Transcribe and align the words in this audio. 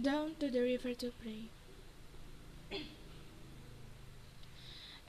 down 0.00 0.34
to 0.40 0.50
the 0.50 0.60
river 0.60 0.94
to 0.94 1.12
pray. 1.22 1.50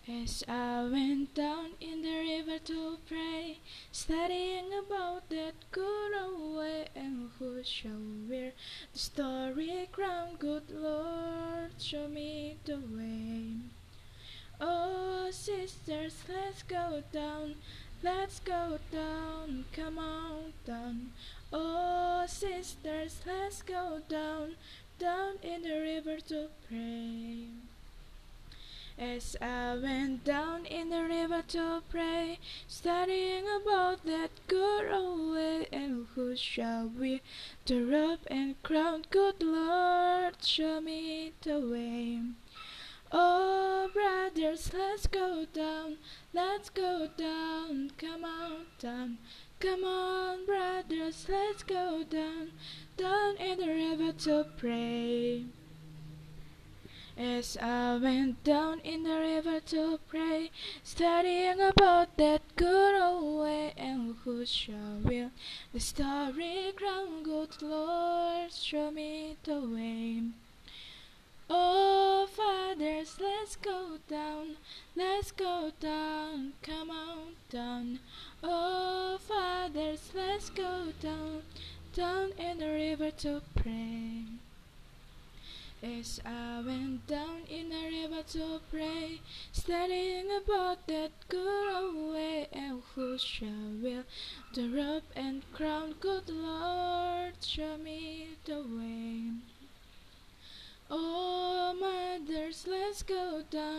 As 0.07 0.43
I 0.47 0.83
went 0.83 1.33
down 1.33 1.71
in 1.81 2.03
the 2.03 2.19
river 2.19 2.59
to 2.65 2.99
pray, 3.07 3.57
studying 3.91 4.71
about 4.71 5.29
that 5.29 5.55
good 5.71 6.11
old 6.15 6.57
way, 6.57 6.85
and 6.95 7.31
who 7.39 7.63
shall 7.63 7.97
wear 8.29 8.51
the 8.93 8.99
starry 8.99 9.89
crown? 9.91 10.35
Good 10.37 10.69
Lord, 10.69 11.71
show 11.79 12.07
me 12.07 12.57
the 12.65 12.77
way. 12.77 13.55
Oh, 14.61 15.29
sisters, 15.31 16.13
let's 16.29 16.61
go 16.61 17.01
down, 17.11 17.55
let's 18.05 18.39
go 18.41 18.77
down, 18.91 19.65
come 19.75 19.97
on 19.97 20.53
down. 20.63 21.09
Oh, 21.51 22.23
sisters, 22.27 23.19
let's 23.25 23.63
go 23.63 23.99
down, 24.07 24.57
down 24.99 25.37
in 25.41 25.63
the 25.63 25.79
river 25.79 26.17
to 26.27 26.49
pray. 26.69 27.47
As 28.99 29.35
I 29.41 29.75
went 29.81 30.23
down 30.23 30.67
in 30.67 30.91
the 30.91 31.01
river 31.01 31.41
to 31.47 31.81
pray, 31.89 32.37
studying 32.67 33.45
about 33.59 34.05
that 34.05 34.29
good 34.47 34.91
old 34.91 35.33
way, 35.33 35.67
and 35.71 36.05
who 36.13 36.35
shall 36.35 36.91
wear 36.95 37.21
the 37.65 37.81
robe 37.81 38.19
and 38.27 38.61
crown? 38.61 39.05
Good 39.09 39.41
Lord, 39.41 40.35
show 40.43 40.79
me 40.79 41.33
the 41.41 41.59
way. 41.59 42.19
Oh, 43.11 43.64
brothers, 43.93 44.71
let's 44.73 45.07
go 45.07 45.45
down, 45.53 45.97
let's 46.33 46.69
go 46.69 47.07
down, 47.17 47.91
come 47.97 48.23
on 48.23 48.65
down, 48.79 49.17
come 49.59 49.83
on, 49.83 50.45
brothers, 50.45 51.25
let's 51.29 51.63
go 51.63 52.03
down, 52.03 52.51
down 52.97 53.37
in 53.37 53.59
the 53.59 53.67
river 53.67 54.11
to 54.11 54.45
pray. 54.57 55.45
As 57.17 57.57
I 57.61 57.95
went 57.95 58.43
down 58.43 58.81
in 58.81 59.03
the 59.03 59.17
river 59.17 59.61
to 59.67 59.99
pray, 60.09 60.51
studying 60.83 61.61
about 61.61 62.17
that 62.17 62.41
good 62.57 63.01
old 63.01 63.43
way, 63.43 63.73
and 63.77 64.15
who 64.23 64.45
shall 64.45 64.99
wield 65.01 65.31
the 65.71 65.79
starry 65.79 66.73
crown? 66.75 67.23
Good 67.23 67.61
Lord, 67.61 68.51
show 68.51 68.91
me 68.91 69.37
the 69.45 69.61
way. 69.61 69.84
Let's 75.25 75.31
go 75.31 75.71
down, 75.79 76.53
come 76.61 76.91
on 76.91 77.33
down. 77.49 77.97
Oh, 78.43 79.17
fathers, 79.27 80.11
let's 80.13 80.51
go 80.51 80.89
down, 81.01 81.41
down 81.95 82.31
in 82.37 82.59
the 82.59 82.67
river 82.67 83.09
to 83.09 83.41
pray. 83.55 84.25
As 85.81 86.21
I 86.23 86.61
went 86.63 87.07
down 87.07 87.41
in 87.49 87.69
the 87.69 87.89
river 87.89 88.21
to 88.33 88.59
pray, 88.69 89.19
studying 89.51 90.27
about 90.29 90.85
that 90.85 91.09
good 91.27 91.73
old 91.75 92.13
way, 92.13 92.47
and 92.53 92.83
who 92.93 93.17
shall 93.17 93.71
wield 93.81 94.05
the 94.53 94.69
robe 94.69 95.09
and 95.15 95.41
crown? 95.53 95.95
Good 95.99 96.29
Lord, 96.29 97.33
show 97.41 97.77
me 97.77 98.27
the 98.45 98.59
way. 98.59 99.31
Oh, 100.87 101.73
mothers, 101.79 102.67
let's 102.67 103.01
go 103.01 103.41
down, 103.49 103.74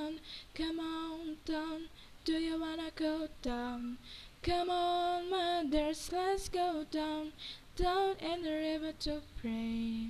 come 0.54 0.80
on 0.80 1.36
down. 1.44 1.88
Do 2.24 2.32
you 2.32 2.60
wanna 2.60 2.90
go 2.96 3.28
down? 3.42 3.98
Come 4.42 4.70
on, 4.70 5.30
mothers, 5.30 6.10
let's 6.12 6.48
go 6.48 6.84
down, 6.90 7.32
down 7.76 8.16
in 8.20 8.42
the 8.42 8.52
river 8.52 8.92
to 9.00 9.22
pray. 9.40 10.08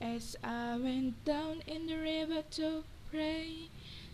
As 0.00 0.36
I 0.42 0.76
went 0.76 1.24
down 1.24 1.62
in 1.66 1.86
the 1.86 1.96
river 1.96 2.42
to 2.52 2.84
pray, 3.10 3.68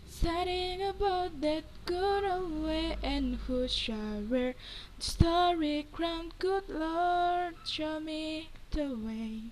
studying 0.09 0.81
about 0.81 1.41
that 1.41 1.63
good 1.85 2.23
old 2.23 2.63
way, 2.63 2.97
and 3.03 3.35
who 3.47 3.67
shall 3.67 4.21
wear 4.29 4.53
the 4.97 5.03
starry 5.03 5.87
crown? 5.91 6.31
Good 6.39 6.69
Lord, 6.69 7.55
show 7.65 7.99
me 7.99 8.49
the 8.71 8.95
way. 8.95 9.51